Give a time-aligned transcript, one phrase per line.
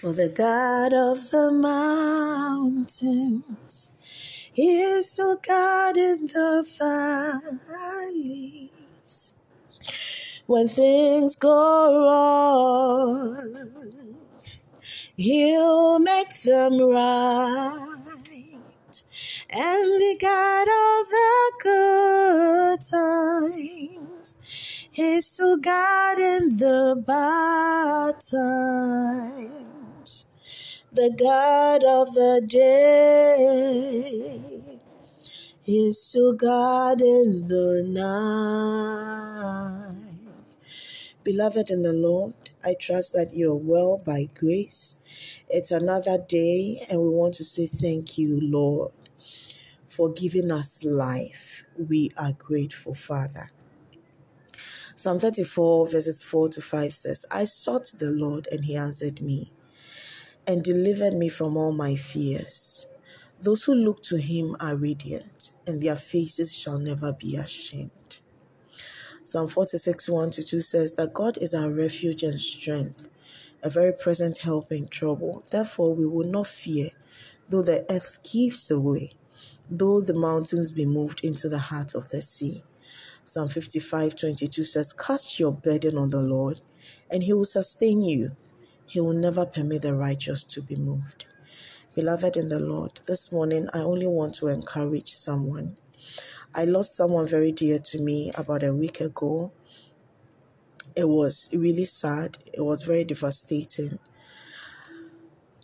[0.00, 2.92] For the God of the mountains
[4.56, 6.64] is still God in the
[7.68, 9.34] valleys.
[10.46, 13.34] When things go wrong,
[15.16, 17.74] He'll make them right.
[19.50, 24.36] And the God of the good times
[24.96, 29.67] is still God in the bad times.
[30.90, 33.60] The God of the day
[35.66, 39.92] is still God in the night.
[41.22, 42.32] Beloved in the Lord,
[42.64, 45.02] I trust that you're well by grace.
[45.50, 48.92] It's another day, and we want to say thank you, Lord,
[49.88, 51.64] for giving us life.
[51.76, 53.50] We are grateful, Father.
[54.96, 59.52] Psalm 34, verses 4 to 5 says, I sought the Lord, and he answered me
[60.48, 62.86] and delivered me from all my fears.
[63.42, 68.20] Those who look to him are radiant, and their faces shall never be ashamed.
[69.24, 73.10] Psalm 46, 1 to 2 says that God is our refuge and strength,
[73.62, 75.44] a very present help in trouble.
[75.50, 76.88] Therefore, we will not fear,
[77.50, 79.12] though the earth gives away,
[79.70, 82.64] though the mountains be moved into the heart of the sea.
[83.22, 86.62] Psalm 55, 22 says, Cast your burden on the Lord,
[87.10, 88.34] and he will sustain you.
[88.88, 91.26] He will never permit the righteous to be moved.
[91.94, 95.76] Beloved in the Lord, this morning I only want to encourage someone
[96.54, 99.52] I lost someone very dear to me about a week ago.
[100.96, 102.38] It was really sad.
[102.52, 103.98] It was very devastating.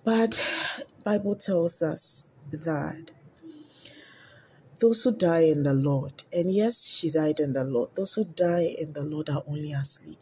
[0.05, 0.39] But
[1.03, 3.11] Bible tells us that
[4.81, 8.25] those who die in the Lord, and yes, she died in the Lord, those who
[8.25, 10.19] die in the Lord are only asleep.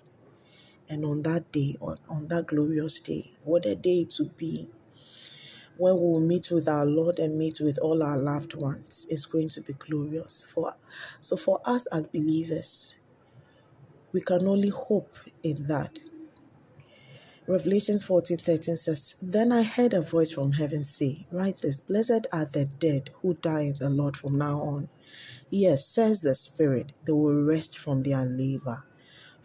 [0.88, 4.68] And on that day, on, on that glorious day, what a day to be
[5.78, 9.26] when we will meet with our Lord and meet with all our loved ones is
[9.26, 10.44] going to be glorious.
[10.44, 10.74] For
[11.20, 13.00] so for us as believers,
[14.12, 15.98] we can only hope in that.
[17.46, 22.26] Revelations 14 13 says, Then I heard a voice from heaven say, Write this, blessed
[22.32, 24.88] are the dead who die in the Lord from now on.
[25.50, 28.84] Yes, says the Spirit, they will rest from their labor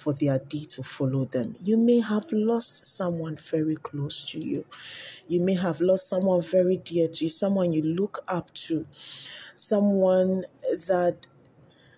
[0.07, 1.53] for their deeds will follow them.
[1.61, 4.63] You may have lost someone very close to you.
[5.27, 8.87] You may have lost someone very dear to you, someone you look up to,
[9.55, 10.45] someone
[10.87, 11.27] that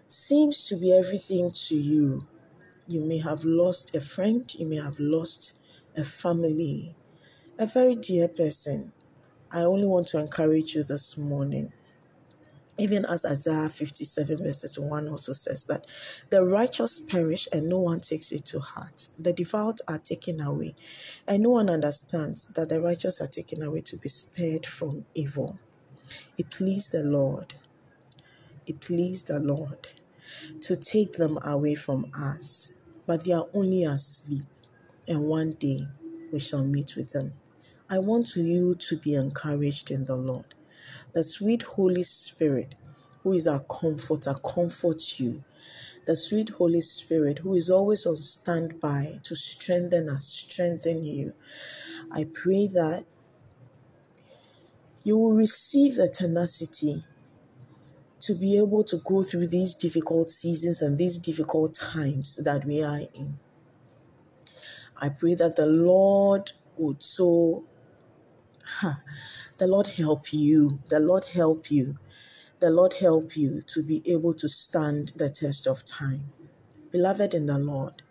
[0.07, 2.25] seems to be everything to you.
[2.87, 5.59] You may have lost a friend, you may have lost
[5.95, 6.95] a family,
[7.59, 8.91] a very dear person.
[9.53, 11.71] I only want to encourage you this morning
[12.79, 15.85] even as Isaiah 57 verses 1 also says that
[16.29, 19.09] the righteous perish and no one takes it to heart.
[19.19, 20.75] The devout are taken away,
[21.27, 25.59] and no one understands that the righteous are taken away to be spared from evil.
[26.37, 27.53] It pleased the Lord.
[28.65, 29.87] It pleased the Lord
[30.61, 32.73] to take them away from us,
[33.05, 34.45] but they are only asleep,
[35.07, 35.85] and one day
[36.31, 37.33] we shall meet with them.
[37.89, 40.55] I want you to be encouraged in the Lord
[41.13, 42.75] the sweet Holy Spirit,
[43.23, 45.43] who is our comforter, comforts you.
[46.05, 51.33] The sweet Holy Spirit, who is always on standby to strengthen us, strengthen you.
[52.11, 53.05] I pray that
[55.03, 57.03] you will receive the tenacity
[58.21, 62.83] to be able to go through these difficult seasons and these difficult times that we
[62.83, 63.39] are in.
[64.97, 67.63] I pray that the Lord would so
[69.57, 70.79] The Lord help you.
[70.89, 71.97] The Lord help you.
[72.59, 76.31] The Lord help you to be able to stand the test of time.
[76.91, 78.01] Beloved in the Lord,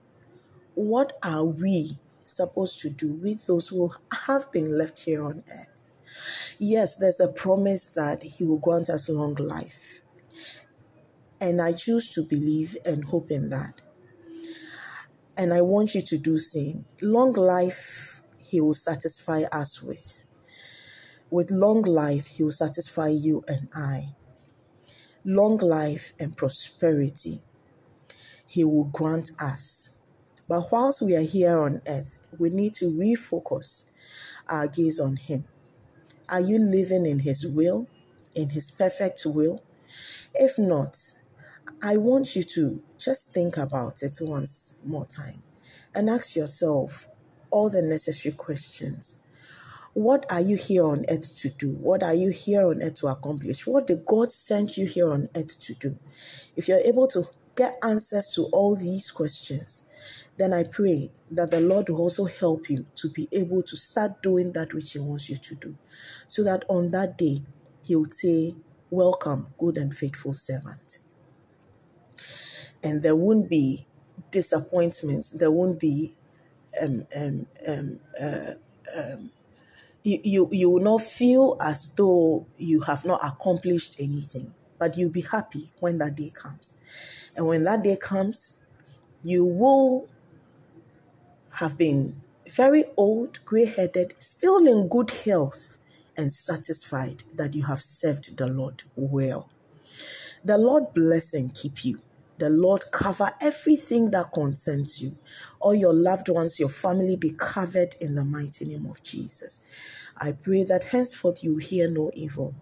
[0.74, 1.92] what are we
[2.24, 3.90] supposed to do with those who
[4.26, 5.84] have been left here on earth?
[6.58, 10.00] Yes, there's a promise that He will grant us long life.
[11.40, 13.82] And I choose to believe and hope in that.
[15.36, 16.84] And I want you to do the same.
[17.00, 20.24] Long life He will satisfy us with.
[21.30, 24.14] With long life, He will satisfy you and I.
[25.24, 27.42] Long life and prosperity,
[28.46, 29.96] He will grant us.
[30.48, 33.86] But whilst we are here on earth, we need to refocus
[34.48, 35.44] our gaze on Him.
[36.30, 37.86] Are you living in His will,
[38.34, 39.62] in His perfect will?
[40.34, 40.96] If not,
[41.82, 45.42] I want you to just think about it once more time
[45.94, 47.08] and ask yourself
[47.50, 49.22] all the necessary questions.
[49.98, 51.72] What are you here on earth to do?
[51.72, 53.66] What are you here on earth to accomplish?
[53.66, 55.98] What did God send you here on earth to do?
[56.54, 57.24] If you're able to
[57.56, 59.82] get answers to all these questions,
[60.36, 64.22] then I pray that the Lord will also help you to be able to start
[64.22, 65.74] doing that which He wants you to do.
[66.28, 67.42] So that on that day,
[67.84, 68.54] He would say,
[68.90, 71.00] Welcome, good and faithful servant.
[72.84, 73.84] And there won't be
[74.30, 76.14] disappointments, there won't be
[76.80, 78.52] um, um, um, uh,
[78.96, 79.30] um,
[80.04, 85.12] you, you, you will not feel as though you have not accomplished anything, but you'll
[85.12, 87.32] be happy when that day comes.
[87.36, 88.64] And when that day comes,
[89.22, 90.08] you will
[91.52, 95.78] have been very old, gray headed, still in good health,
[96.16, 99.50] and satisfied that you have served the Lord well.
[100.44, 102.00] The Lord bless and keep you.
[102.38, 105.16] The Lord cover everything that concerns you.
[105.60, 110.10] All your loved ones, your family be covered in the mighty name of Jesus.
[110.16, 112.54] I pray that henceforth you hear no evil.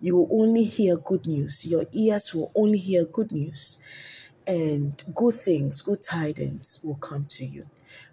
[0.00, 1.66] You will only hear good news.
[1.66, 4.30] Your ears will only hear good news.
[4.46, 7.66] And good things, good tidings will come to you.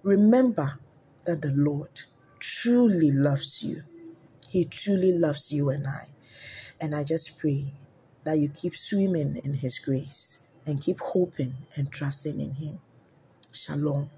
[0.03, 0.79] Remember
[1.25, 2.01] that the Lord
[2.39, 3.83] truly loves you.
[4.49, 6.05] He truly loves you and I.
[6.81, 7.73] And I just pray
[8.23, 12.79] that you keep swimming in His grace and keep hoping and trusting in Him.
[13.51, 14.09] Shalom.